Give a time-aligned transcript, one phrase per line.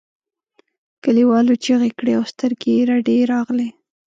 [1.03, 3.69] کليوالو چیغې کړې او سترګې یې رډې راغلې.